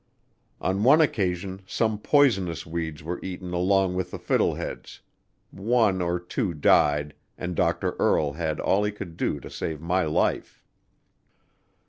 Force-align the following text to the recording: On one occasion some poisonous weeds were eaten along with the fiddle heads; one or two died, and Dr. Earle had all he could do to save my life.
On 0.59 0.81
one 0.83 0.99
occasion 0.99 1.61
some 1.67 1.99
poisonous 1.99 2.65
weeds 2.65 3.03
were 3.03 3.19
eaten 3.21 3.53
along 3.53 3.93
with 3.93 4.09
the 4.09 4.17
fiddle 4.17 4.55
heads; 4.55 5.01
one 5.51 6.01
or 6.01 6.19
two 6.19 6.55
died, 6.55 7.13
and 7.37 7.55
Dr. 7.55 7.91
Earle 7.99 8.33
had 8.33 8.59
all 8.59 8.83
he 8.83 8.91
could 8.91 9.15
do 9.15 9.39
to 9.39 9.49
save 9.51 9.79
my 9.79 10.05
life. 10.05 10.63